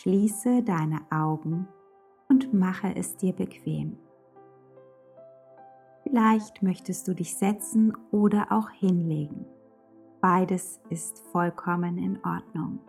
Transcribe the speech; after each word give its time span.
schließe 0.00 0.62
deine 0.62 1.00
Augen 1.10 1.66
und 2.28 2.54
mache 2.54 2.94
es 2.94 3.16
dir 3.16 3.32
bequem. 3.32 3.96
Vielleicht 6.02 6.62
möchtest 6.62 7.08
du 7.08 7.14
dich 7.14 7.36
setzen 7.36 7.96
oder 8.10 8.46
auch 8.50 8.70
hinlegen. 8.70 9.44
Beides 10.20 10.80
ist 10.88 11.18
vollkommen 11.32 11.98
in 11.98 12.18
Ordnung. 12.24 12.80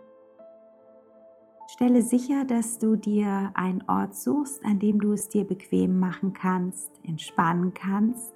Stelle 1.68 2.02
sicher, 2.02 2.46
dass 2.46 2.80
du 2.80 2.96
dir 2.96 3.52
einen 3.54 3.84
Ort 3.88 4.16
suchst, 4.16 4.64
an 4.66 4.80
dem 4.80 5.00
du 5.00 5.14
es 5.14 5.30
dir 5.30 5.46
bequem 5.46 6.00
machen 6.00 6.34
kannst, 6.34 6.92
entspannen 7.04 7.74
kannst 7.74 8.34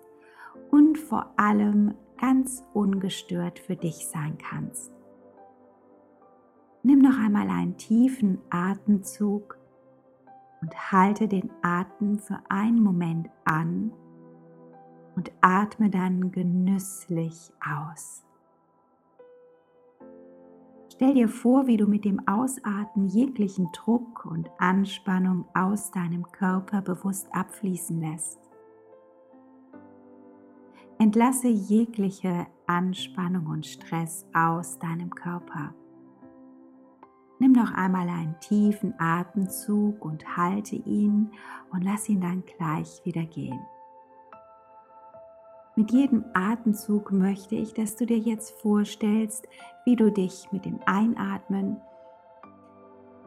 und 0.69 0.97
vor 0.97 1.33
allem 1.37 1.95
ganz 2.19 2.63
ungestört 2.73 3.59
für 3.59 3.75
dich 3.75 4.07
sein 4.07 4.37
kannst. 4.37 4.92
Nimm 6.85 6.99
noch 6.99 7.17
einmal 7.17 7.49
einen 7.49 7.77
tiefen 7.77 8.39
Atemzug 8.49 9.57
und 10.61 10.91
halte 10.91 11.29
den 11.29 11.49
Atem 11.61 12.19
für 12.19 12.39
einen 12.49 12.83
Moment 12.83 13.29
an 13.45 13.93
und 15.15 15.31
atme 15.39 15.89
dann 15.89 16.31
genüsslich 16.31 17.53
aus. 17.65 18.25
Stell 20.91 21.13
dir 21.13 21.29
vor, 21.29 21.67
wie 21.67 21.77
du 21.77 21.87
mit 21.87 22.03
dem 22.03 22.27
Ausatmen 22.27 23.07
jeglichen 23.07 23.71
Druck 23.71 24.25
und 24.25 24.49
Anspannung 24.57 25.45
aus 25.53 25.89
deinem 25.91 26.23
Körper 26.31 26.81
bewusst 26.81 27.27
abfließen 27.31 27.99
lässt. 27.99 28.39
Entlasse 30.99 31.47
jegliche 31.47 32.45
Anspannung 32.67 33.47
und 33.47 33.65
Stress 33.65 34.25
aus 34.33 34.77
deinem 34.79 35.09
Körper. 35.09 35.73
Nimm 37.43 37.51
noch 37.51 37.73
einmal 37.73 38.07
einen 38.07 38.39
tiefen 38.39 38.93
Atemzug 38.97 40.05
und 40.05 40.37
halte 40.37 40.77
ihn 40.77 41.29
und 41.73 41.83
lass 41.83 42.07
ihn 42.07 42.21
dann 42.21 42.41
gleich 42.45 43.01
wieder 43.03 43.25
gehen. 43.25 43.59
Mit 45.75 45.91
jedem 45.91 46.23
Atemzug 46.33 47.11
möchte 47.11 47.55
ich, 47.55 47.73
dass 47.73 47.97
du 47.97 48.05
dir 48.05 48.17
jetzt 48.17 48.61
vorstellst, 48.61 49.45
wie 49.83 49.97
du 49.97 50.09
dich 50.09 50.47
mit 50.53 50.63
dem 50.63 50.79
Einatmen 50.85 51.81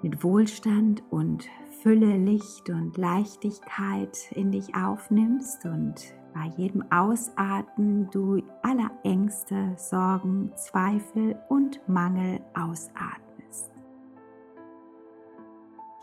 mit 0.01 0.25
Wohlstand 0.25 1.03
und 1.11 1.45
Fülle, 1.83 2.17
Licht 2.17 2.71
und 2.71 2.97
Leichtigkeit 2.97 4.17
in 4.31 4.51
dich 4.51 4.75
aufnimmst 4.75 5.67
und 5.67 6.15
bei 6.33 6.47
jedem 6.57 6.91
Ausatmen 6.91 8.09
du 8.11 8.43
aller 8.63 8.91
Ängste, 9.05 9.75
Sorgen, 9.77 10.53
Zweifel 10.57 11.39
und 11.51 11.87
Mangel 11.87 12.41
ausatmest. 12.55 13.26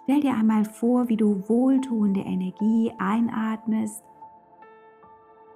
Stell 0.04 0.20
dir 0.20 0.34
einmal 0.34 0.66
vor, 0.66 1.08
wie 1.08 1.16
du 1.16 1.48
wohltuende 1.48 2.20
Energie 2.20 2.92
einatmest 2.98 4.04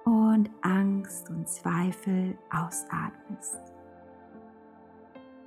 und 0.04 0.50
Angst 0.62 1.28
und 1.28 1.46
Zweifel 1.46 2.38
ausatmest. 2.50 3.60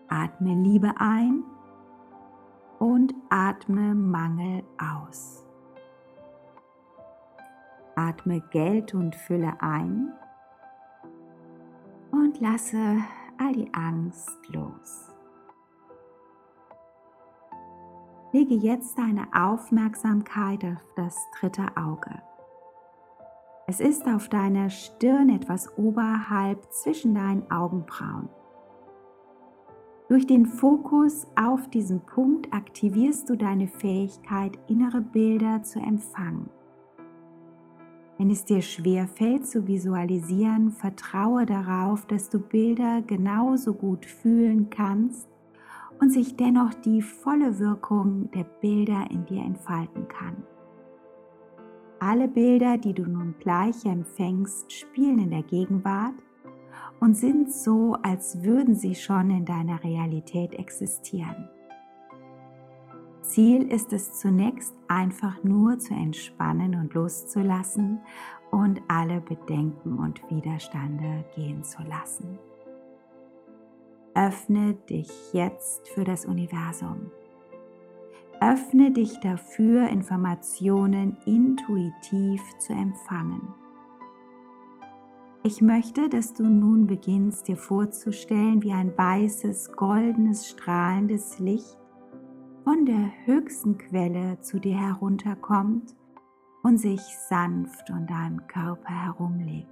Atme 0.08 0.54
Liebe 0.54 0.94
ein 0.98 1.44
und 2.78 3.16
atme 3.30 3.96
Mangel 3.96 4.64
aus. 4.78 5.48
Atme 7.96 8.42
Geld 8.52 8.94
und 8.94 9.16
Fülle 9.16 9.54
ein 9.62 10.14
und 12.12 12.40
lasse 12.40 12.98
all 13.40 13.54
die 13.54 13.74
Angst 13.74 14.38
los. 14.50 15.11
Lege 18.34 18.56
jetzt 18.56 18.97
deine 18.97 19.28
Aufmerksamkeit 19.34 20.64
auf 20.64 20.86
das 20.96 21.18
dritte 21.38 21.66
Auge. 21.75 22.22
Es 23.68 23.81
ist 23.81 24.08
auf 24.08 24.30
deiner 24.30 24.69
Stirn 24.69 25.28
etwas 25.30 25.78
oberhalb 25.78 26.72
zwischen 26.72 27.14
deinen 27.14 27.52
Augenbrauen. 27.52 28.30
Durch 30.08 30.28
den 30.28 30.46
Fokus 30.46 31.28
auf 31.36 31.69
diesen 31.69 32.06
Punkt 32.06 32.53
aktivierst 32.53 33.30
du 33.30 33.36
deine 33.36 33.68
Fähigkeit, 33.68 34.58
innere 34.68 35.02
Bilder 35.02 35.63
zu 35.63 35.80
empfangen. 35.80 36.50
Wenn 38.18 38.30
es 38.30 38.46
dir 38.46 38.62
schwer 38.62 39.08
fällt 39.08 39.46
zu 39.46 39.68
visualisieren, 39.68 40.72
vertraue 40.72 41.46
darauf, 41.46 42.06
dass 42.06 42.30
du 42.30 42.40
Bilder 42.40 43.02
genauso 43.02 43.74
gut 43.74 44.06
fühlen 44.06 44.69
kannst 44.69 45.31
und 46.01 46.09
sich 46.09 46.35
dennoch 46.35 46.73
die 46.73 47.01
volle 47.01 47.59
Wirkung 47.59 48.29
der 48.31 48.44
Bilder 48.44 49.06
in 49.12 49.25
dir 49.25 49.44
entfalten 49.44 50.07
kann. 50.07 50.44
Alle 52.00 52.28
Bilder, 52.28 52.79
die 52.79 52.94
du 52.94 53.03
nun 53.03 53.35
gleich 53.39 53.85
empfängst, 53.85 54.73
spielen 54.73 55.19
in 55.19 55.29
der 55.29 55.44
Gegenwart 55.44 56.16
und 57.00 57.16
sind 57.16 57.53
so, 57.53 57.95
als 58.01 58.44
würden 58.44 58.73
sie 58.73 58.95
schon 58.95 59.29
in 59.29 59.45
deiner 59.45 59.84
Realität 59.84 60.56
existieren. 60.56 61.47
Ziel 63.22 63.72
ist 63.72 63.94
es 63.94 64.19
zunächst 64.19 64.73
einfach 64.88 65.44
nur 65.44 65.78
zu 65.78 65.94
entspannen 65.94 66.73
und 66.73 66.95
loszulassen 66.95 68.00
und 68.50 68.81
alle 68.88 69.22
Bedenken 69.22 70.00
und 70.00 70.19
Widerstände 70.31 71.23
gehen 71.35 71.63
zu 71.63 71.83
lassen. 71.83 72.39
Öffne 74.14 74.74
dich 74.90 75.10
jetzt 75.32 75.88
für 75.90 76.04
das 76.04 76.26
Universum. 76.26 77.12
Öffne 78.42 78.92
dich 78.92 79.20
dafür, 79.22 79.88
Informationen 79.88 81.18
intuitiv 81.26 82.42
zu 82.60 82.74
empfangen. 82.74 83.54
Ich 85.44 85.62
möchte, 85.62 86.10
dass 86.10 86.34
du 86.34 86.44
nun 86.44 86.88
beginnst 86.88 87.48
dir 87.48 87.56
vorzustellen, 87.56 88.62
wie 88.62 88.74
ein 88.74 88.96
weißes, 88.98 89.72
goldenes, 89.74 90.50
strahlendes 90.50 91.40
Licht 91.40 91.78
von 92.64 92.86
der 92.86 93.12
höchsten 93.26 93.78
Quelle 93.78 94.40
zu 94.42 94.60
dir 94.60 94.78
herunterkommt 94.78 95.96
und 96.64 96.78
sich 96.78 97.02
sanft 97.30 97.90
um 97.90 98.06
deinem 98.06 98.46
Körper 98.48 98.94
herumlegt. 98.94 99.71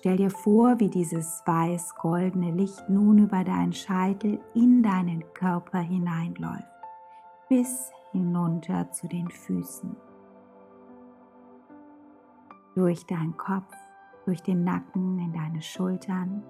Stell 0.00 0.16
dir 0.16 0.30
vor, 0.30 0.80
wie 0.80 0.88
dieses 0.88 1.42
weiß-goldene 1.44 2.52
Licht 2.52 2.88
nun 2.88 3.18
über 3.18 3.44
deinen 3.44 3.74
Scheitel 3.74 4.40
in 4.54 4.82
deinen 4.82 5.22
Körper 5.34 5.80
hineinläuft, 5.80 6.64
bis 7.50 7.92
hinunter 8.10 8.90
zu 8.92 9.08
den 9.08 9.28
Füßen. 9.28 9.94
Durch 12.74 13.04
deinen 13.04 13.36
Kopf, 13.36 13.76
durch 14.24 14.42
den 14.42 14.64
Nacken, 14.64 15.18
in 15.18 15.34
deine 15.34 15.60
Schultern, 15.60 16.44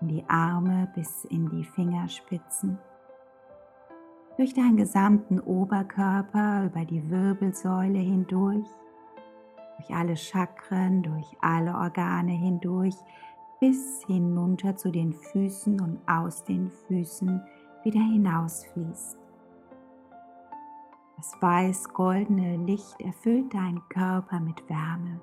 in 0.00 0.08
die 0.08 0.24
Arme 0.26 0.90
bis 0.94 1.26
in 1.26 1.46
die 1.50 1.64
Fingerspitzen, 1.64 2.78
durch 4.38 4.54
deinen 4.54 4.78
gesamten 4.78 5.40
Oberkörper, 5.40 6.64
über 6.64 6.86
die 6.86 7.10
Wirbelsäule 7.10 7.98
hindurch 7.98 8.66
durch 9.78 9.96
alle 9.96 10.16
Chakren, 10.16 11.02
durch 11.02 11.26
alle 11.40 11.74
Organe 11.74 12.32
hindurch, 12.32 12.96
bis 13.60 14.04
hinunter 14.06 14.76
zu 14.76 14.90
den 14.90 15.12
Füßen 15.12 15.80
und 15.80 15.98
aus 16.06 16.44
den 16.44 16.70
Füßen 16.70 17.42
wieder 17.82 18.00
hinausfließt. 18.00 19.18
Das 21.16 21.32
weiß-goldene 21.40 22.58
Licht 22.58 23.00
erfüllt 23.00 23.52
deinen 23.52 23.82
Körper 23.88 24.38
mit 24.38 24.68
Wärme, 24.68 25.20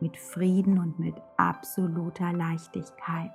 mit 0.00 0.16
Frieden 0.16 0.78
und 0.78 0.98
mit 0.98 1.14
absoluter 1.36 2.32
Leichtigkeit. 2.32 3.30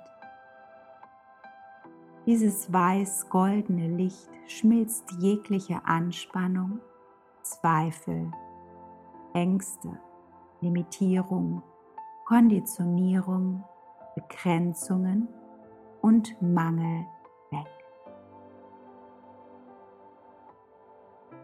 Dieses 2.26 2.70
weiß-goldene 2.70 3.88
Licht 3.88 4.28
schmilzt 4.46 5.10
jegliche 5.20 5.84
Anspannung, 5.86 6.80
Zweifel, 7.42 8.30
Ängste, 9.32 9.98
Limitierung, 10.60 11.62
Konditionierung, 12.26 13.62
Begrenzungen 14.14 15.28
und 16.00 16.40
Mangel 16.40 17.06
weg. 17.50 17.66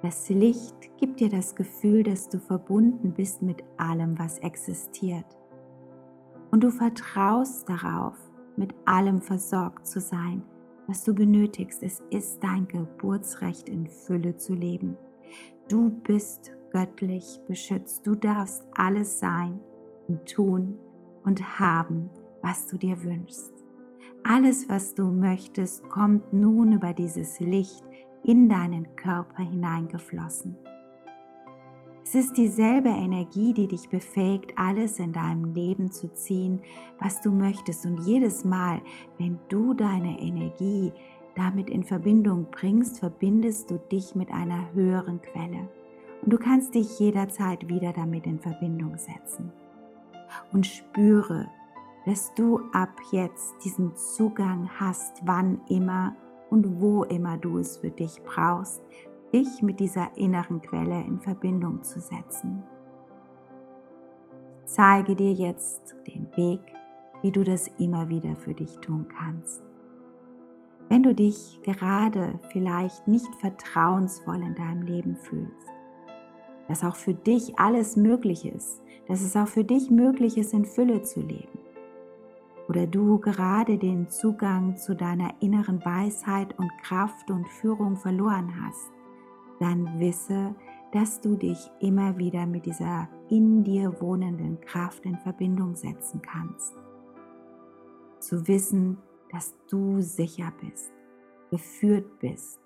Das 0.02 0.28
Licht 0.28 0.96
gibt 0.96 1.20
dir 1.20 1.28
das 1.28 1.54
Gefühl, 1.54 2.02
dass 2.02 2.28
du 2.28 2.38
verbunden 2.40 3.12
bist 3.12 3.42
mit 3.42 3.62
allem, 3.76 4.18
was 4.18 4.38
existiert. 4.38 5.38
Und 6.50 6.64
du 6.64 6.70
vertraust 6.70 7.68
darauf, 7.68 8.16
mit 8.56 8.74
allem 8.84 9.20
versorgt 9.20 9.86
zu 9.86 10.00
sein, 10.00 10.42
was 10.86 11.04
du 11.04 11.14
benötigst. 11.14 11.82
Es 11.82 12.02
ist 12.10 12.42
dein 12.42 12.66
Geburtsrecht 12.68 13.68
in 13.68 13.86
Fülle 13.86 14.36
zu 14.36 14.54
leben. 14.54 14.96
Du 15.68 15.90
bist 15.90 16.52
göttlich 16.72 17.40
beschützt. 17.46 18.06
Du 18.06 18.14
darfst 18.14 18.66
alles 18.74 19.20
sein 19.20 19.60
und 20.08 20.26
tun 20.26 20.78
und 21.24 21.60
haben, 21.60 22.10
was 22.42 22.66
du 22.66 22.76
dir 22.76 23.02
wünschst. 23.04 23.52
Alles, 24.24 24.68
was 24.68 24.94
du 24.94 25.04
möchtest, 25.04 25.88
kommt 25.88 26.32
nun 26.32 26.72
über 26.72 26.92
dieses 26.92 27.40
Licht 27.40 27.84
in 28.24 28.48
deinen 28.48 28.94
Körper 28.96 29.42
hineingeflossen. 29.42 30.56
Es 32.04 32.14
ist 32.14 32.36
dieselbe 32.36 32.88
Energie, 32.88 33.52
die 33.52 33.68
dich 33.68 33.88
befähigt, 33.88 34.52
alles 34.56 34.98
in 34.98 35.12
deinem 35.12 35.54
Leben 35.54 35.90
zu 35.90 36.12
ziehen, 36.12 36.60
was 37.00 37.20
du 37.20 37.30
möchtest. 37.30 37.86
Und 37.86 38.00
jedes 38.06 38.44
Mal, 38.44 38.80
wenn 39.18 39.38
du 39.48 39.72
deine 39.72 40.20
Energie 40.20 40.92
damit 41.34 41.70
in 41.70 41.84
Verbindung 41.84 42.46
bringst, 42.50 42.98
verbindest 42.98 43.70
du 43.70 43.78
dich 43.78 44.14
mit 44.14 44.30
einer 44.30 44.72
höheren 44.74 45.22
Quelle. 45.22 45.68
Und 46.22 46.32
du 46.32 46.38
kannst 46.38 46.74
dich 46.74 46.98
jederzeit 46.98 47.68
wieder 47.68 47.92
damit 47.92 48.26
in 48.26 48.38
Verbindung 48.38 48.96
setzen. 48.96 49.52
Und 50.52 50.66
spüre, 50.66 51.48
dass 52.06 52.32
du 52.34 52.60
ab 52.72 52.94
jetzt 53.10 53.54
diesen 53.64 53.94
Zugang 53.96 54.68
hast, 54.78 55.20
wann 55.24 55.60
immer 55.68 56.16
und 56.50 56.80
wo 56.80 57.04
immer 57.04 57.36
du 57.36 57.58
es 57.58 57.78
für 57.78 57.90
dich 57.90 58.22
brauchst, 58.24 58.82
dich 59.32 59.62
mit 59.62 59.80
dieser 59.80 60.16
inneren 60.16 60.60
Quelle 60.62 61.00
in 61.02 61.20
Verbindung 61.20 61.82
zu 61.82 62.00
setzen. 62.00 62.62
Zeige 64.64 65.16
dir 65.16 65.32
jetzt 65.32 65.96
den 66.06 66.28
Weg, 66.36 66.60
wie 67.22 67.32
du 67.32 67.44
das 67.44 67.68
immer 67.78 68.08
wieder 68.08 68.36
für 68.36 68.54
dich 68.54 68.78
tun 68.78 69.06
kannst. 69.08 69.62
Wenn 70.88 71.02
du 71.02 71.14
dich 71.14 71.60
gerade 71.62 72.38
vielleicht 72.50 73.06
nicht 73.08 73.34
vertrauensvoll 73.36 74.42
in 74.42 74.54
deinem 74.54 74.82
Leben 74.82 75.16
fühlst, 75.16 75.70
dass 76.68 76.84
auch 76.84 76.96
für 76.96 77.14
dich 77.14 77.58
alles 77.58 77.96
möglich 77.96 78.46
ist, 78.46 78.82
dass 79.08 79.20
es 79.20 79.36
auch 79.36 79.48
für 79.48 79.64
dich 79.64 79.90
möglich 79.90 80.36
ist, 80.38 80.54
in 80.54 80.64
Fülle 80.64 81.02
zu 81.02 81.20
leben, 81.20 81.58
oder 82.68 82.86
du 82.86 83.18
gerade 83.18 83.78
den 83.78 84.08
Zugang 84.08 84.76
zu 84.76 84.94
deiner 84.94 85.34
inneren 85.40 85.84
Weisheit 85.84 86.58
und 86.58 86.70
Kraft 86.82 87.30
und 87.30 87.48
Führung 87.48 87.96
verloren 87.96 88.52
hast, 88.64 88.90
dann 89.60 89.98
wisse, 89.98 90.54
dass 90.92 91.20
du 91.20 91.36
dich 91.36 91.70
immer 91.80 92.18
wieder 92.18 92.46
mit 92.46 92.66
dieser 92.66 93.08
in 93.28 93.64
dir 93.64 94.00
wohnenden 94.00 94.60
Kraft 94.60 95.04
in 95.06 95.18
Verbindung 95.18 95.74
setzen 95.74 96.20
kannst. 96.22 96.74
Zu 98.20 98.46
wissen, 98.46 98.98
dass 99.30 99.54
du 99.68 100.00
sicher 100.00 100.52
bist, 100.60 100.92
geführt 101.50 102.18
bist 102.20 102.60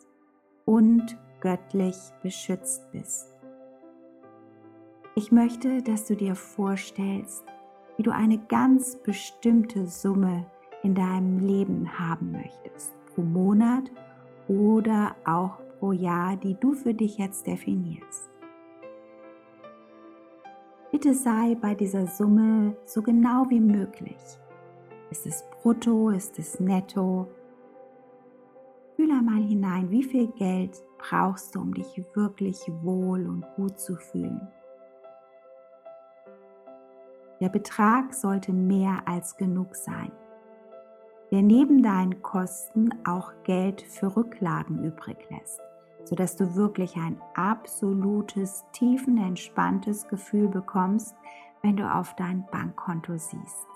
und 0.64 1.16
göttlich 1.40 1.96
beschützt 2.22 2.90
bist. 2.90 3.35
Ich 5.18 5.32
möchte, 5.32 5.80
dass 5.80 6.04
du 6.04 6.14
dir 6.14 6.34
vorstellst, 6.34 7.42
wie 7.96 8.02
du 8.02 8.10
eine 8.10 8.36
ganz 8.36 8.96
bestimmte 8.96 9.86
Summe 9.86 10.44
in 10.82 10.94
deinem 10.94 11.38
Leben 11.38 11.98
haben 11.98 12.32
möchtest, 12.32 12.92
pro 13.06 13.22
Monat 13.22 13.90
oder 14.46 15.16
auch 15.24 15.58
pro 15.78 15.92
Jahr, 15.92 16.36
die 16.36 16.54
du 16.60 16.74
für 16.74 16.92
dich 16.92 17.16
jetzt 17.16 17.46
definierst. 17.46 18.28
Bitte 20.92 21.14
sei 21.14 21.54
bei 21.54 21.74
dieser 21.74 22.06
Summe 22.06 22.76
so 22.84 23.00
genau 23.00 23.48
wie 23.48 23.60
möglich. 23.60 24.20
Ist 25.10 25.26
es 25.26 25.42
brutto, 25.62 26.10
ist 26.10 26.38
es 26.38 26.60
netto? 26.60 27.26
Fühl 28.96 29.10
einmal 29.10 29.42
hinein, 29.42 29.90
wie 29.90 30.04
viel 30.04 30.26
Geld 30.32 30.84
brauchst 30.98 31.54
du, 31.54 31.60
um 31.62 31.72
dich 31.72 32.04
wirklich 32.12 32.60
wohl 32.82 33.26
und 33.26 33.46
gut 33.56 33.80
zu 33.80 33.96
fühlen. 33.96 34.46
Der 37.40 37.50
Betrag 37.50 38.14
sollte 38.14 38.52
mehr 38.54 39.02
als 39.04 39.36
genug 39.36 39.76
sein, 39.76 40.10
der 41.30 41.42
neben 41.42 41.82
deinen 41.82 42.22
Kosten 42.22 42.94
auch 43.06 43.30
Geld 43.44 43.82
für 43.82 44.16
Rücklagen 44.16 44.82
übrig 44.82 45.18
lässt, 45.28 45.60
sodass 46.04 46.36
du 46.36 46.54
wirklich 46.54 46.96
ein 46.96 47.20
absolutes, 47.34 48.64
tiefenentspanntes 48.72 50.08
Gefühl 50.08 50.48
bekommst, 50.48 51.14
wenn 51.62 51.76
du 51.76 51.92
auf 51.92 52.16
dein 52.16 52.46
Bankkonto 52.50 53.18
siehst. 53.18 53.66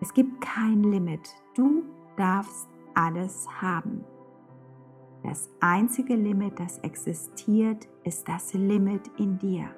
Es 0.00 0.14
gibt 0.14 0.40
kein 0.40 0.84
Limit. 0.84 1.28
Du 1.56 1.82
darfst 2.16 2.68
alles 2.94 3.48
haben. 3.60 4.04
Das 5.24 5.50
einzige 5.60 6.14
Limit, 6.14 6.60
das 6.60 6.78
existiert, 6.80 7.88
ist 8.04 8.28
das 8.28 8.54
Limit 8.54 9.10
in 9.16 9.38
dir 9.38 9.70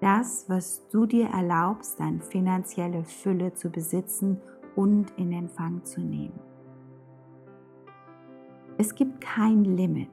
das, 0.00 0.48
was 0.48 0.86
du 0.88 1.06
dir 1.06 1.28
erlaubst, 1.28 2.00
an 2.00 2.20
finanzielle 2.20 3.04
Fülle 3.04 3.54
zu 3.54 3.70
besitzen 3.70 4.40
und 4.74 5.12
in 5.16 5.32
Empfang 5.32 5.84
zu 5.84 6.00
nehmen. 6.00 6.38
Es 8.78 8.94
gibt 8.94 9.20
kein 9.20 9.64
Limit, 9.64 10.10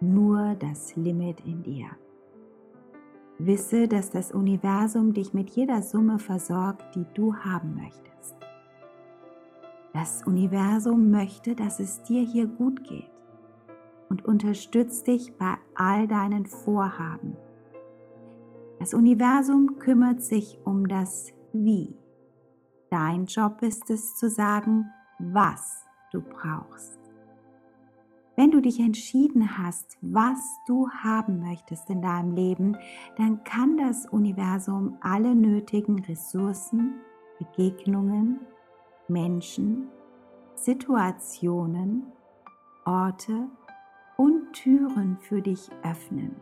nur 0.00 0.56
das 0.56 0.96
Limit 0.96 1.40
in 1.46 1.62
dir. 1.62 1.86
Wisse, 3.38 3.88
dass 3.88 4.10
das 4.10 4.32
Universum 4.32 5.12
dich 5.12 5.32
mit 5.32 5.50
jeder 5.50 5.82
Summe 5.82 6.18
versorgt, 6.18 6.94
die 6.94 7.06
du 7.14 7.34
haben 7.34 7.74
möchtest. 7.76 8.36
Das 9.92 10.24
Universum 10.26 11.10
möchte, 11.10 11.54
dass 11.54 11.78
es 11.78 12.02
dir 12.02 12.22
hier 12.22 12.48
gut 12.48 12.82
geht 12.84 13.10
und 14.08 14.24
unterstützt 14.24 15.06
dich 15.06 15.36
bei 15.36 15.54
all 15.74 16.08
deinen 16.08 16.46
Vorhaben 16.46 17.36
das 18.78 18.94
Universum 18.94 19.78
kümmert 19.78 20.22
sich 20.22 20.58
um 20.64 20.88
das 20.88 21.32
Wie. 21.52 21.96
Dein 22.90 23.26
Job 23.26 23.62
ist 23.62 23.88
es 23.90 24.16
zu 24.16 24.28
sagen, 24.28 24.90
was 25.18 25.84
du 26.12 26.20
brauchst. 26.20 26.98
Wenn 28.36 28.50
du 28.50 28.60
dich 28.60 28.80
entschieden 28.80 29.58
hast, 29.58 29.96
was 30.00 30.38
du 30.66 30.88
haben 30.90 31.40
möchtest 31.40 31.88
in 31.88 32.02
deinem 32.02 32.34
Leben, 32.34 32.76
dann 33.16 33.44
kann 33.44 33.76
das 33.76 34.06
Universum 34.06 34.96
alle 35.00 35.36
nötigen 35.36 36.00
Ressourcen, 36.04 36.94
Begegnungen, 37.38 38.40
Menschen, 39.06 39.88
Situationen, 40.56 42.12
Orte 42.84 43.48
und 44.16 44.52
Türen 44.52 45.16
für 45.20 45.40
dich 45.40 45.70
öffnen 45.84 46.34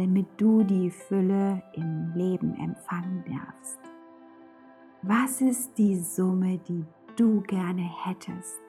damit 0.00 0.28
du 0.38 0.62
die 0.62 0.90
Fülle 0.90 1.62
im 1.74 2.12
Leben 2.14 2.54
empfangen 2.54 3.22
darfst. 3.26 3.78
Was 5.02 5.42
ist 5.42 5.76
die 5.76 5.94
Summe, 5.96 6.56
die 6.56 6.86
du 7.16 7.42
gerne 7.42 7.82
hättest? 8.04 8.60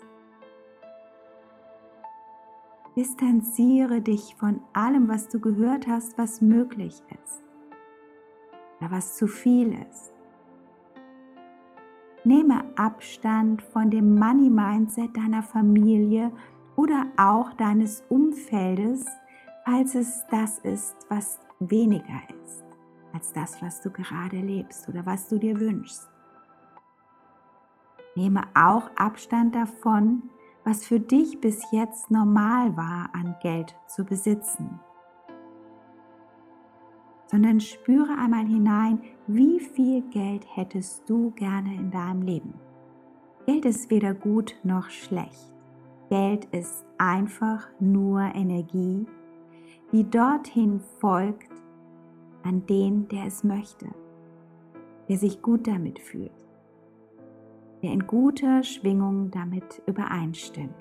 Distanziere 2.97 4.01
dich 4.01 4.35
von 4.35 4.59
allem, 4.73 5.07
was 5.07 5.29
du 5.29 5.39
gehört 5.39 5.87
hast, 5.87 6.17
was 6.17 6.41
möglich 6.41 7.01
ist 7.23 7.43
oder 8.79 8.91
was 8.91 9.15
zu 9.15 9.27
viel 9.27 9.73
ist. 9.89 10.11
Nehme 12.25 12.65
Abstand 12.75 13.61
von 13.61 13.89
dem 13.89 14.15
Money-Mindset 14.15 15.15
deiner 15.15 15.43
Familie 15.43 16.33
oder 16.75 17.05
auch 17.15 17.53
deines 17.53 18.03
Umfeldes, 18.09 19.05
falls 19.71 19.95
es 19.95 20.25
das 20.29 20.59
ist, 20.59 20.97
was 21.07 21.39
weniger 21.59 22.21
ist 22.43 22.63
als 23.13 23.31
das, 23.31 23.61
was 23.61 23.81
du 23.81 23.89
gerade 23.89 24.37
lebst 24.37 24.87
oder 24.89 25.05
was 25.05 25.29
du 25.29 25.37
dir 25.37 25.59
wünschst. 25.59 26.09
Nehme 28.15 28.43
auch 28.53 28.89
Abstand 28.97 29.55
davon, 29.55 30.23
was 30.65 30.85
für 30.85 30.99
dich 30.99 31.39
bis 31.39 31.71
jetzt 31.71 32.11
normal 32.11 32.75
war, 32.75 33.09
an 33.13 33.35
Geld 33.41 33.75
zu 33.87 34.03
besitzen. 34.03 34.79
Sondern 37.27 37.61
spüre 37.61 38.17
einmal 38.17 38.45
hinein, 38.45 39.01
wie 39.27 39.59
viel 39.59 40.01
Geld 40.09 40.45
hättest 40.53 41.09
du 41.09 41.31
gerne 41.31 41.73
in 41.75 41.91
deinem 41.91 42.23
Leben. 42.23 42.53
Geld 43.45 43.65
ist 43.65 43.89
weder 43.89 44.13
gut 44.13 44.55
noch 44.63 44.89
schlecht. 44.89 45.53
Geld 46.09 46.45
ist 46.51 46.83
einfach 46.97 47.69
nur 47.79 48.21
Energie, 48.35 49.07
die 49.91 50.09
dorthin 50.09 50.79
folgt 50.99 51.51
an 52.43 52.65
den, 52.65 53.07
der 53.09 53.25
es 53.25 53.43
möchte, 53.43 53.87
der 55.09 55.17
sich 55.17 55.41
gut 55.41 55.67
damit 55.67 55.99
fühlt, 55.99 56.31
der 57.83 57.91
in 57.91 58.07
guter 58.07 58.63
Schwingung 58.63 59.31
damit 59.31 59.81
übereinstimmt. 59.85 60.75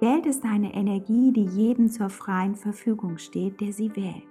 Geld 0.00 0.26
ist 0.26 0.44
eine 0.44 0.72
Energie, 0.74 1.30
die 1.30 1.44
jedem 1.44 1.90
zur 1.90 2.08
freien 2.08 2.54
Verfügung 2.54 3.18
steht, 3.18 3.60
der 3.60 3.72
sie 3.72 3.94
wählt. 3.94 4.26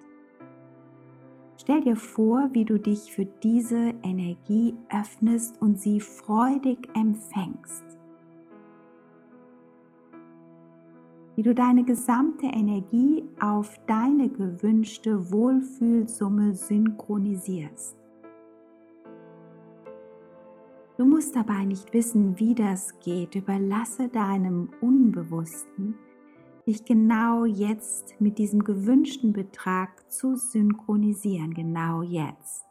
Stell 1.58 1.82
dir 1.82 1.96
vor, 1.96 2.50
wie 2.54 2.66
du 2.66 2.80
dich 2.80 3.12
für 3.14 3.26
diese 3.26 3.94
Energie 4.02 4.74
öffnest 4.90 5.62
und 5.62 5.80
sie 5.80 6.00
freudig 6.00 6.90
empfängst. 6.96 7.89
Wie 11.40 11.44
du 11.44 11.56
deine 11.56 11.86
gesamte 11.86 12.48
Energie 12.48 13.24
auf 13.40 13.80
deine 13.88 14.28
gewünschte 14.28 15.32
Wohlfühlsumme 15.32 16.54
synchronisierst. 16.54 17.96
Du 20.98 21.06
musst 21.06 21.38
dabei 21.38 21.64
nicht 21.64 21.94
wissen, 21.94 22.38
wie 22.40 22.56
das 22.56 23.00
geht. 23.00 23.36
Überlasse 23.36 24.10
deinem 24.10 24.68
Unbewussten, 24.82 25.96
dich 26.68 26.84
genau 26.84 27.46
jetzt 27.46 28.20
mit 28.20 28.38
diesem 28.38 28.62
gewünschten 28.66 29.32
Betrag 29.32 30.12
zu 30.12 30.36
synchronisieren, 30.36 31.54
genau 31.54 32.02
jetzt. 32.02 32.66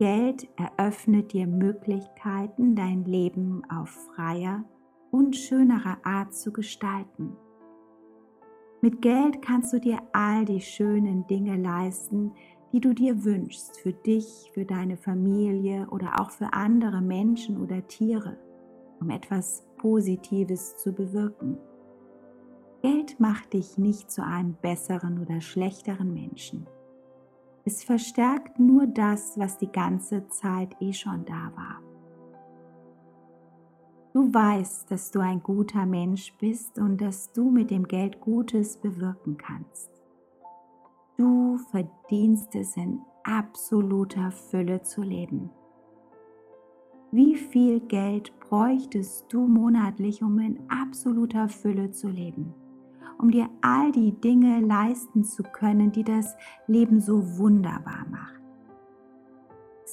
Geld 0.00 0.48
eröffnet 0.56 1.32
dir 1.32 1.46
Möglichkeiten, 1.46 2.74
dein 2.74 3.04
Leben 3.04 3.62
auf 3.70 3.90
freier 3.90 4.64
und 5.10 5.36
schönere 5.36 5.96
Art 6.04 6.34
zu 6.34 6.52
gestalten. 6.52 7.36
Mit 8.82 9.02
Geld 9.02 9.42
kannst 9.42 9.72
du 9.72 9.80
dir 9.80 9.98
all 10.12 10.44
die 10.44 10.60
schönen 10.60 11.26
Dinge 11.26 11.56
leisten, 11.56 12.32
die 12.72 12.80
du 12.80 12.94
dir 12.94 13.24
wünschst, 13.24 13.78
für 13.80 13.92
dich, 13.92 14.50
für 14.54 14.64
deine 14.64 14.96
Familie 14.96 15.86
oder 15.90 16.20
auch 16.20 16.30
für 16.30 16.52
andere 16.52 17.00
Menschen 17.00 17.60
oder 17.60 17.86
Tiere, 17.86 18.38
um 19.00 19.10
etwas 19.10 19.66
Positives 19.76 20.76
zu 20.76 20.92
bewirken. 20.92 21.58
Geld 22.82 23.20
macht 23.20 23.52
dich 23.52 23.76
nicht 23.76 24.10
zu 24.10 24.24
einem 24.24 24.54
besseren 24.62 25.20
oder 25.20 25.40
schlechteren 25.40 26.14
Menschen. 26.14 26.66
Es 27.64 27.84
verstärkt 27.84 28.58
nur 28.58 28.86
das, 28.86 29.38
was 29.38 29.58
die 29.58 29.70
ganze 29.70 30.26
Zeit 30.28 30.74
eh 30.80 30.94
schon 30.94 31.26
da 31.26 31.52
war. 31.54 31.89
Du 34.12 34.34
weißt, 34.34 34.90
dass 34.90 35.12
du 35.12 35.20
ein 35.20 35.40
guter 35.40 35.86
Mensch 35.86 36.34
bist 36.38 36.78
und 36.78 37.00
dass 37.00 37.32
du 37.32 37.50
mit 37.50 37.70
dem 37.70 37.86
Geld 37.86 38.20
Gutes 38.20 38.76
bewirken 38.76 39.36
kannst. 39.36 39.90
Du 41.16 41.58
verdienst 41.70 42.54
es 42.56 42.76
in 42.76 43.00
absoluter 43.22 44.32
Fülle 44.32 44.82
zu 44.82 45.02
leben. 45.02 45.50
Wie 47.12 47.36
viel 47.36 47.80
Geld 47.80 48.32
bräuchtest 48.40 49.26
du 49.32 49.46
monatlich, 49.46 50.22
um 50.22 50.38
in 50.40 50.58
absoluter 50.68 51.48
Fülle 51.48 51.90
zu 51.92 52.08
leben? 52.08 52.54
Um 53.18 53.30
dir 53.30 53.48
all 53.60 53.92
die 53.92 54.12
Dinge 54.12 54.60
leisten 54.60 55.24
zu 55.24 55.42
können, 55.42 55.92
die 55.92 56.04
das 56.04 56.34
Leben 56.66 57.00
so 57.00 57.38
wunderbar 57.38 58.06
machen. 58.10 58.39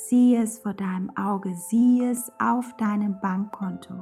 Sieh 0.05 0.35
es 0.35 0.59
vor 0.59 0.73
deinem 0.73 1.09
Auge, 1.17 1.53
sieh 1.55 2.05
es 2.05 2.31
auf 2.39 2.77
deinem 2.77 3.19
Bankkonto. 3.19 3.95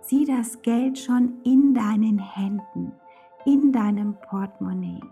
Sieh 0.00 0.24
das 0.24 0.62
Geld 0.62 0.98
schon 0.98 1.40
in 1.44 1.74
deinen 1.74 2.18
Händen, 2.18 2.92
in 3.44 3.70
deinem 3.70 4.16
Portemonnaie. 4.28 5.04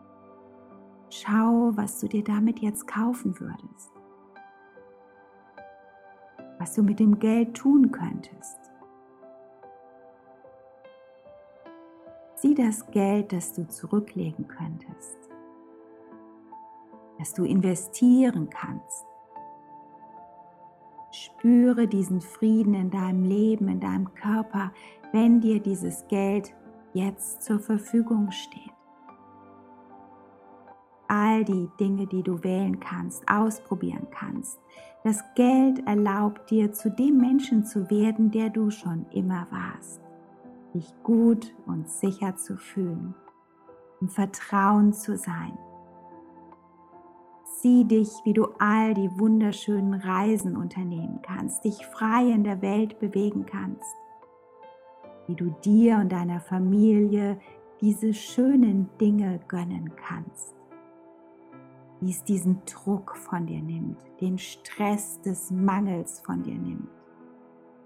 Schau, 1.11 1.77
was 1.77 2.01
du 2.01 2.09
dir 2.09 2.25
damit 2.25 2.61
jetzt 2.61 2.89
kaufen 2.89 3.39
würdest. 3.39 3.93
Was 6.59 6.75
du 6.75 6.83
mit 6.83 6.99
dem 6.99 7.19
Geld 7.19 7.55
tun 7.55 7.93
könntest. 7.93 8.59
Sieh 12.37 12.55
das 12.55 12.91
Geld, 12.91 13.33
das 13.33 13.53
du 13.53 13.69
zurücklegen 13.69 14.49
könntest. 14.49 15.19
Das 17.19 17.35
du 17.35 17.45
investieren 17.45 18.49
kannst. 18.51 19.05
Spüre 21.25 21.89
diesen 21.89 22.21
Frieden 22.21 22.75
in 22.75 22.91
deinem 22.91 23.25
Leben, 23.25 23.69
in 23.69 23.81
deinem 23.81 24.15
Körper, 24.15 24.73
wenn 25.13 25.41
dir 25.41 25.61
dieses 25.61 26.07
Geld 26.09 26.55
jetzt 26.93 27.43
zur 27.43 27.59
Verfügung 27.59 28.31
steht 28.31 28.77
all 31.09 31.45
die 31.45 31.69
Dinge, 31.79 32.07
die 32.07 32.23
du 32.23 32.43
wählen 32.43 32.81
kannst, 32.81 33.29
ausprobieren 33.29 34.07
kannst. 34.11 34.61
Das 35.05 35.23
Geld 35.35 35.87
erlaubt 35.87 36.51
dir, 36.51 36.73
zu 36.73 36.91
dem 36.91 37.19
Menschen 37.19 37.65
zu 37.65 37.91
werden, 37.91 38.31
der 38.31 38.51
du 38.51 38.71
schon 38.71 39.07
immer 39.13 39.47
warst. 39.51 40.01
Dich 40.75 40.93
gut 41.03 41.55
und 41.67 41.89
sicher 41.89 42.37
zu 42.37 42.57
fühlen, 42.57 43.15
im 44.01 44.09
Vertrauen 44.09 44.93
zu 44.93 45.17
sein. 45.17 45.57
Sieh 47.61 47.85
dich, 47.85 48.11
wie 48.25 48.33
du 48.33 48.47
all 48.59 48.95
die 48.95 49.11
wunderschönen 49.19 49.95
Reisen 49.95 50.57
unternehmen 50.57 51.21
kannst, 51.23 51.65
dich 51.65 51.85
frei 51.87 52.31
in 52.31 52.45
der 52.45 52.61
Welt 52.61 52.99
bewegen 52.99 53.47
kannst, 53.47 53.97
wie 55.27 55.35
du 55.35 55.55
dir 55.65 55.97
und 55.97 56.13
deiner 56.13 56.41
Familie 56.41 57.39
diese 57.81 58.13
schönen 58.13 58.89
Dinge 58.99 59.41
gönnen 59.49 59.93
kannst 59.97 60.57
wie 62.01 62.11
es 62.11 62.25
diesen 62.25 62.63
Druck 62.67 63.17
von 63.17 63.47
dir 63.47 63.63
nimmt, 63.63 63.99
den 64.21 64.39
Stress 64.39 65.21
des 65.23 65.51
Mangels 65.51 66.21
von 66.21 66.43
dir 66.43 66.55
nimmt. 66.55 66.89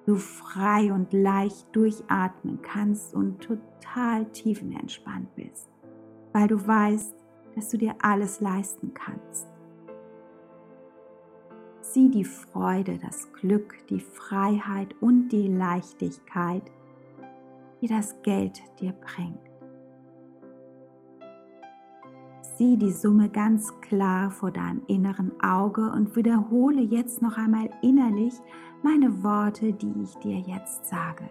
Du 0.06 0.16
frei 0.16 0.92
und 0.92 1.12
leicht 1.12 1.66
durchatmen 1.72 2.60
kannst 2.62 3.14
und 3.14 3.40
total 3.40 4.26
tiefenentspannt 4.26 5.34
bist, 5.36 5.68
weil 6.32 6.48
du 6.48 6.66
weißt, 6.66 7.14
dass 7.54 7.68
du 7.68 7.78
dir 7.78 7.94
alles 8.00 8.40
leisten 8.40 8.92
kannst. 8.94 9.46
Sieh 11.92 12.08
die 12.08 12.24
Freude, 12.24 12.98
das 12.98 13.32
Glück, 13.32 13.74
die 13.88 13.98
Freiheit 13.98 14.94
und 15.00 15.30
die 15.30 15.48
Leichtigkeit, 15.48 16.62
die 17.80 17.88
das 17.88 18.14
Geld 18.22 18.62
dir 18.78 18.92
bringt. 18.92 19.40
Sieh 22.56 22.76
die 22.76 22.92
Summe 22.92 23.28
ganz 23.28 23.72
klar 23.80 24.30
vor 24.30 24.52
deinem 24.52 24.82
inneren 24.86 25.32
Auge 25.40 25.90
und 25.90 26.14
wiederhole 26.14 26.80
jetzt 26.80 27.22
noch 27.22 27.36
einmal 27.36 27.68
innerlich 27.82 28.34
meine 28.84 29.24
Worte, 29.24 29.72
die 29.72 29.94
ich 30.04 30.14
dir 30.18 30.38
jetzt 30.38 30.86
sage. 30.86 31.28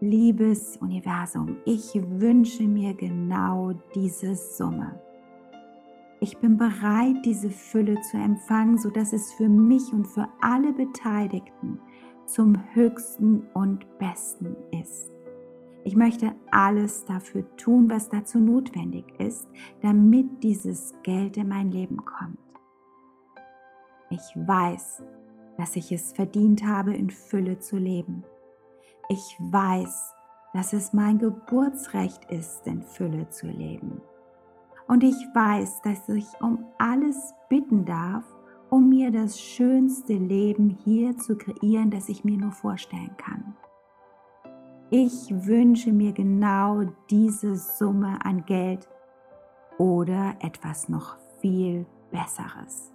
Liebes 0.00 0.76
Universum, 0.76 1.56
ich 1.64 1.94
wünsche 1.94 2.64
mir 2.64 2.92
genau 2.92 3.72
diese 3.94 4.36
Summe. 4.36 5.05
Ich 6.20 6.38
bin 6.38 6.56
bereit, 6.56 7.16
diese 7.24 7.50
Fülle 7.50 8.00
zu 8.00 8.16
empfangen, 8.16 8.78
sodass 8.78 9.12
es 9.12 9.32
für 9.34 9.48
mich 9.48 9.92
und 9.92 10.06
für 10.06 10.28
alle 10.40 10.72
Beteiligten 10.72 11.78
zum 12.24 12.56
höchsten 12.74 13.46
und 13.52 13.86
besten 13.98 14.56
ist. 14.72 15.10
Ich 15.84 15.94
möchte 15.94 16.34
alles 16.50 17.04
dafür 17.04 17.44
tun, 17.56 17.88
was 17.90 18.08
dazu 18.08 18.40
notwendig 18.40 19.04
ist, 19.20 19.46
damit 19.82 20.42
dieses 20.42 20.94
Geld 21.02 21.36
in 21.36 21.48
mein 21.48 21.70
Leben 21.70 21.98
kommt. 22.04 22.38
Ich 24.10 24.34
weiß, 24.34 25.02
dass 25.58 25.76
ich 25.76 25.92
es 25.92 26.12
verdient 26.12 26.66
habe, 26.66 26.94
in 26.94 27.10
Fülle 27.10 27.58
zu 27.58 27.76
leben. 27.76 28.24
Ich 29.08 29.36
weiß, 29.38 30.14
dass 30.54 30.72
es 30.72 30.92
mein 30.92 31.18
Geburtsrecht 31.18 32.24
ist, 32.30 32.66
in 32.66 32.82
Fülle 32.82 33.28
zu 33.28 33.46
leben. 33.46 34.00
Und 34.88 35.02
ich 35.02 35.16
weiß, 35.34 35.82
dass 35.82 36.08
ich 36.08 36.26
um 36.40 36.64
alles 36.78 37.34
bitten 37.48 37.84
darf, 37.84 38.24
um 38.70 38.88
mir 38.88 39.10
das 39.10 39.40
schönste 39.40 40.14
Leben 40.14 40.70
hier 40.84 41.16
zu 41.16 41.36
kreieren, 41.36 41.90
das 41.90 42.08
ich 42.08 42.24
mir 42.24 42.38
nur 42.38 42.52
vorstellen 42.52 43.16
kann. 43.16 43.56
Ich 44.90 45.30
wünsche 45.30 45.92
mir 45.92 46.12
genau 46.12 46.84
diese 47.10 47.56
Summe 47.56 48.24
an 48.24 48.44
Geld 48.44 48.88
oder 49.78 50.36
etwas 50.40 50.88
noch 50.88 51.16
viel 51.40 51.86
Besseres. 52.10 52.92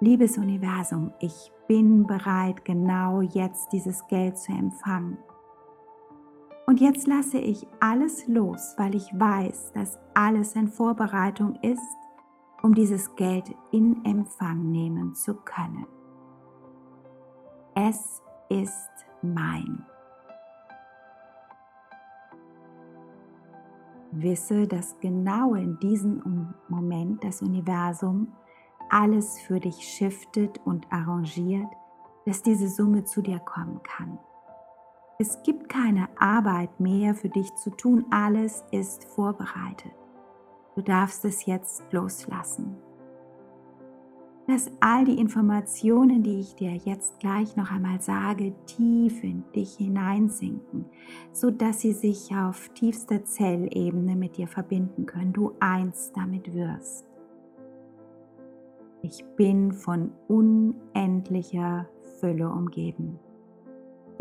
Liebes 0.00 0.38
Universum, 0.38 1.12
ich 1.18 1.52
bin 1.66 2.06
bereit, 2.06 2.64
genau 2.64 3.20
jetzt 3.20 3.72
dieses 3.72 4.06
Geld 4.06 4.38
zu 4.38 4.52
empfangen. 4.52 5.18
Und 6.66 6.80
jetzt 6.80 7.06
lasse 7.06 7.38
ich 7.38 7.66
alles 7.80 8.26
los, 8.28 8.74
weil 8.76 8.94
ich 8.94 9.08
weiß, 9.12 9.72
dass 9.72 9.98
alles 10.14 10.54
in 10.54 10.68
Vorbereitung 10.68 11.56
ist, 11.62 11.96
um 12.62 12.74
dieses 12.74 13.14
Geld 13.16 13.54
in 13.72 14.04
Empfang 14.04 14.70
nehmen 14.70 15.14
zu 15.14 15.34
können. 15.34 15.86
Es 17.74 18.22
ist 18.48 18.90
mein. 19.22 19.84
Wisse, 24.12 24.66
dass 24.66 24.98
genau 25.00 25.54
in 25.54 25.78
diesem 25.78 26.52
Moment 26.68 27.22
das 27.22 27.42
Universum 27.42 28.32
alles 28.88 29.38
für 29.40 29.60
dich 29.60 29.76
shiftet 29.76 30.60
und 30.64 30.86
arrangiert, 30.90 31.68
dass 32.26 32.42
diese 32.42 32.68
Summe 32.68 33.04
zu 33.04 33.22
dir 33.22 33.38
kommen 33.38 33.80
kann. 33.82 34.18
Es 35.20 35.42
gibt 35.42 35.68
keine 35.68 36.08
Arbeit 36.18 36.80
mehr 36.80 37.14
für 37.14 37.28
dich 37.28 37.54
zu 37.56 37.68
tun, 37.68 38.06
alles 38.10 38.64
ist 38.70 39.04
vorbereitet. 39.04 39.92
Du 40.74 40.80
darfst 40.80 41.26
es 41.26 41.44
jetzt 41.44 41.82
loslassen. 41.92 42.74
Lass 44.46 44.70
all 44.80 45.04
die 45.04 45.18
Informationen, 45.20 46.22
die 46.22 46.40
ich 46.40 46.54
dir 46.54 46.72
jetzt 46.72 47.20
gleich 47.20 47.54
noch 47.54 47.70
einmal 47.70 48.00
sage, 48.00 48.54
tief 48.64 49.22
in 49.22 49.44
dich 49.54 49.74
hineinsinken, 49.74 50.86
sodass 51.32 51.82
sie 51.82 51.92
sich 51.92 52.34
auf 52.34 52.70
tiefster 52.70 53.22
Zellebene 53.22 54.16
mit 54.16 54.38
dir 54.38 54.48
verbinden 54.48 55.04
können, 55.04 55.34
du 55.34 55.52
eins 55.60 56.12
damit 56.14 56.54
wirst. 56.54 57.04
Ich 59.02 59.22
bin 59.36 59.72
von 59.72 60.12
unendlicher 60.28 61.90
Fülle 62.20 62.48
umgeben. 62.48 63.18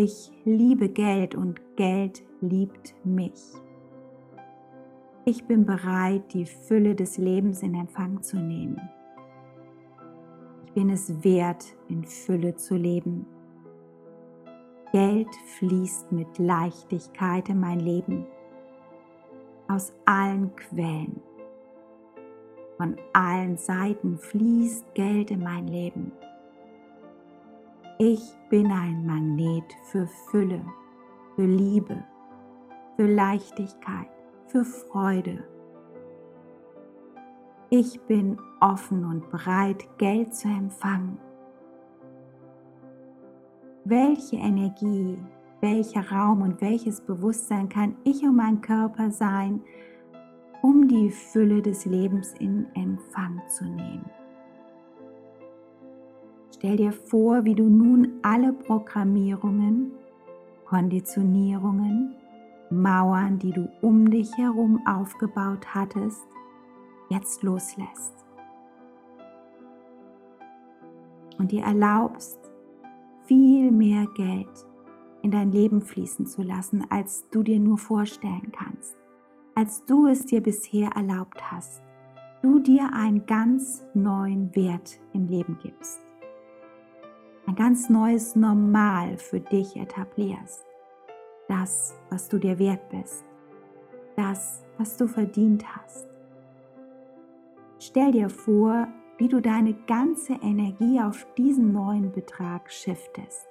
Ich 0.01 0.31
liebe 0.45 0.87
Geld 0.87 1.35
und 1.35 1.59
Geld 1.75 2.23
liebt 2.39 2.95
mich. 3.03 3.51
Ich 5.25 5.43
bin 5.43 5.65
bereit, 5.65 6.33
die 6.33 6.45
Fülle 6.45 6.95
des 6.95 7.17
Lebens 7.17 7.63
in 7.63 7.75
Empfang 7.75 8.21
zu 8.21 8.37
nehmen. 8.37 8.79
Ich 10.65 10.71
bin 10.71 10.89
es 10.89 11.21
wert, 11.25 11.65
in 11.89 12.05
Fülle 12.05 12.55
zu 12.55 12.77
leben. 12.77 13.25
Geld 14.93 15.35
fließt 15.57 16.13
mit 16.13 16.37
Leichtigkeit 16.37 17.49
in 17.49 17.59
mein 17.59 17.81
Leben. 17.81 18.25
Aus 19.67 19.91
allen 20.05 20.55
Quellen. 20.55 21.19
Von 22.77 22.95
allen 23.11 23.57
Seiten 23.57 24.17
fließt 24.17 24.95
Geld 24.95 25.29
in 25.29 25.43
mein 25.43 25.67
Leben. 25.67 26.13
Ich 28.01 28.21
bin 28.49 28.71
ein 28.71 29.05
Magnet 29.05 29.75
für 29.83 30.07
Fülle, 30.31 30.61
für 31.35 31.45
Liebe, 31.45 32.01
für 32.95 33.07
Leichtigkeit, 33.07 34.07
für 34.47 34.63
Freude. 34.63 35.43
Ich 37.69 37.99
bin 38.03 38.37
offen 38.61 39.03
und 39.03 39.29
bereit, 39.29 39.85
Geld 39.97 40.33
zu 40.33 40.47
empfangen. 40.47 41.17
Welche 43.83 44.37
Energie, 44.37 45.17
welcher 45.59 46.09
Raum 46.09 46.41
und 46.41 46.61
welches 46.61 47.01
Bewusstsein 47.01 47.67
kann 47.67 47.97
ich 48.05 48.23
und 48.23 48.37
mein 48.37 48.61
Körper 48.61 49.11
sein, 49.11 49.61
um 50.61 50.87
die 50.87 51.09
Fülle 51.09 51.61
des 51.61 51.83
Lebens 51.83 52.33
in 52.39 52.65
Empfang 52.75 53.41
zu 53.49 53.65
nehmen? 53.65 54.09
Stell 56.59 56.75
dir 56.75 56.91
vor, 56.91 57.45
wie 57.45 57.55
du 57.55 57.69
nun 57.69 58.19
alle 58.21 58.51
Programmierungen, 58.51 59.93
Konditionierungen, 60.65 62.13
Mauern, 62.69 63.39
die 63.39 63.53
du 63.53 63.69
um 63.81 64.11
dich 64.11 64.29
herum 64.37 64.85
aufgebaut 64.85 65.73
hattest, 65.73 66.21
jetzt 67.07 67.43
loslässt. 67.43 68.25
Und 71.37 71.53
dir 71.53 71.63
erlaubst, 71.63 72.37
viel 73.23 73.71
mehr 73.71 74.05
Geld 74.17 74.49
in 75.21 75.31
dein 75.31 75.53
Leben 75.53 75.81
fließen 75.81 76.25
zu 76.25 76.41
lassen, 76.41 76.85
als 76.89 77.29
du 77.31 77.41
dir 77.41 77.61
nur 77.61 77.77
vorstellen 77.77 78.51
kannst, 78.51 78.97
als 79.55 79.85
du 79.85 80.07
es 80.07 80.25
dir 80.25 80.43
bisher 80.43 80.89
erlaubt 80.89 81.41
hast. 81.53 81.81
Du 82.41 82.59
dir 82.59 82.91
einen 82.91 83.25
ganz 83.25 83.85
neuen 83.93 84.53
Wert 84.57 84.99
im 85.13 85.27
Leben 85.27 85.57
gibst 85.63 86.01
ein 87.49 87.55
ganz 87.55 87.89
neues 87.89 88.35
Normal 88.35 89.17
für 89.17 89.39
dich 89.39 89.75
etablierst. 89.75 90.63
Das, 91.47 91.95
was 92.11 92.29
du 92.29 92.37
dir 92.37 92.59
wert 92.59 92.89
bist. 92.89 93.25
Das, 94.15 94.63
was 94.77 94.97
du 94.97 95.07
verdient 95.07 95.65
hast. 95.75 96.07
Stell 97.79 98.11
dir 98.11 98.29
vor, 98.29 98.87
wie 99.17 99.27
du 99.27 99.41
deine 99.41 99.73
ganze 99.87 100.33
Energie 100.33 101.01
auf 101.01 101.25
diesen 101.37 101.73
neuen 101.73 102.11
Betrag 102.11 102.71
shiftest. 102.71 103.47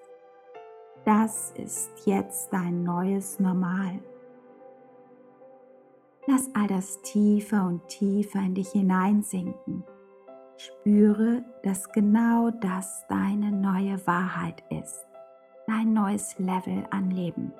Das 1.04 1.52
ist 1.56 1.90
jetzt 2.06 2.52
dein 2.52 2.84
neues 2.84 3.40
Normal. 3.40 3.98
Lass 6.28 6.48
all 6.54 6.68
das 6.68 7.02
tiefer 7.02 7.66
und 7.66 7.88
tiefer 7.88 8.38
in 8.38 8.54
dich 8.54 8.68
hineinsinken 8.68 9.82
Spüre, 10.58 11.44
dass 11.62 11.92
genau 11.92 12.50
das 12.50 13.06
deine 13.06 13.52
neue 13.52 14.04
Wahrheit 14.08 14.64
ist, 14.70 15.06
dein 15.68 15.92
neues 15.92 16.36
Level 16.40 16.84
an 16.90 17.12
Leben, 17.12 17.52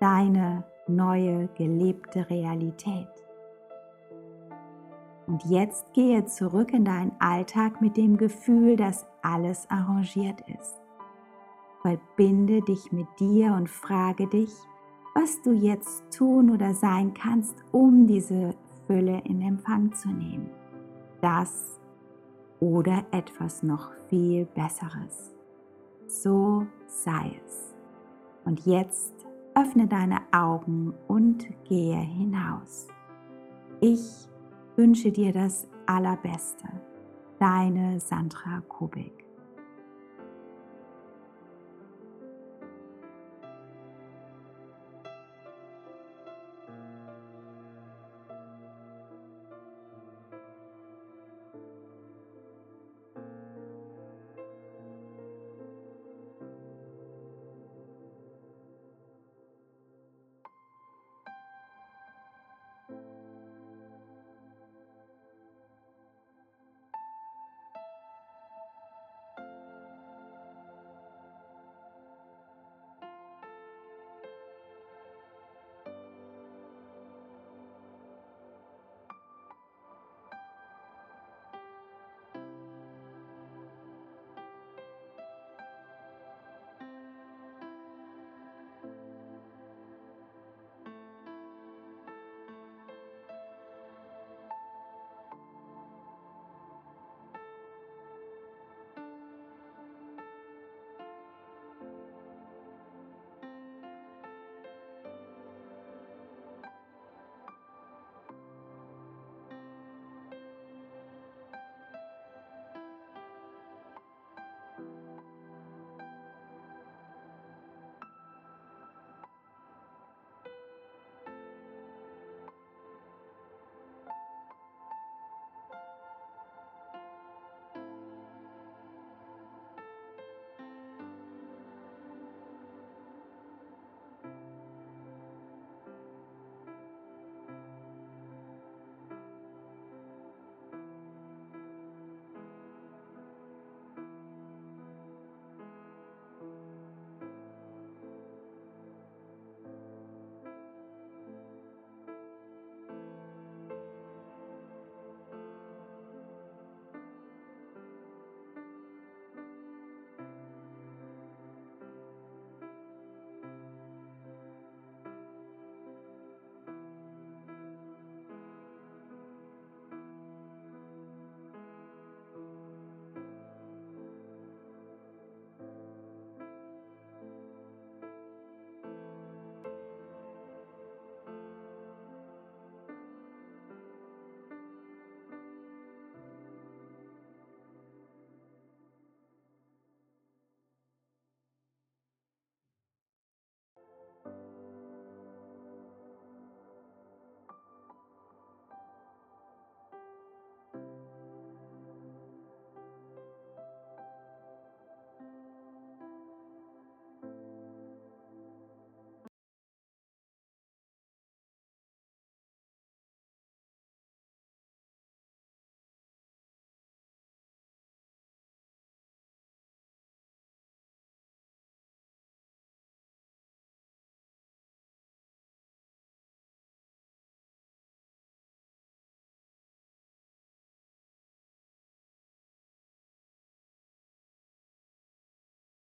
deine 0.00 0.64
neue 0.88 1.48
gelebte 1.48 2.30
Realität. 2.30 3.08
Und 5.26 5.44
jetzt 5.44 5.92
gehe 5.92 6.24
zurück 6.24 6.72
in 6.72 6.86
deinen 6.86 7.12
Alltag 7.18 7.82
mit 7.82 7.98
dem 7.98 8.16
Gefühl, 8.16 8.76
dass 8.76 9.06
alles 9.20 9.68
arrangiert 9.68 10.40
ist. 10.48 10.80
Verbinde 11.82 12.62
dich 12.62 12.92
mit 12.92 13.08
dir 13.20 13.52
und 13.52 13.68
frage 13.68 14.26
dich, 14.26 14.54
was 15.14 15.42
du 15.42 15.52
jetzt 15.52 16.02
tun 16.16 16.48
oder 16.48 16.72
sein 16.72 17.12
kannst, 17.12 17.54
um 17.72 18.06
diese 18.06 18.54
Fülle 18.86 19.20
in 19.26 19.42
Empfang 19.42 19.92
zu 19.92 20.08
nehmen. 20.08 20.63
Das 21.24 21.80
oder 22.60 23.02
etwas 23.10 23.62
noch 23.62 23.90
viel 24.10 24.44
Besseres. 24.44 25.34
So 26.06 26.66
sei 26.86 27.40
es. 27.46 27.74
Und 28.44 28.66
jetzt 28.66 29.14
öffne 29.54 29.86
deine 29.86 30.20
Augen 30.32 30.92
und 31.08 31.46
gehe 31.64 31.96
hinaus. 31.96 32.88
Ich 33.80 34.28
wünsche 34.76 35.12
dir 35.12 35.32
das 35.32 35.66
Allerbeste. 35.86 36.68
Deine 37.38 38.00
Sandra 38.00 38.60
Kubik. 38.68 39.23